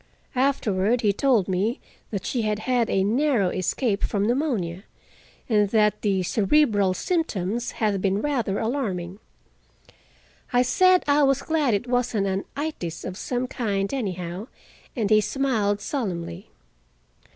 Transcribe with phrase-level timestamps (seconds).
[0.35, 4.83] Afterward he told me that she had had a narrow escape from pneumonia,
[5.47, 9.19] and that the cerebral symptoms had been rather alarming.
[10.51, 14.47] I said I was glad it wasn't an "itis" of some kind, anyhow,
[14.95, 16.49] and he smiled solemnly.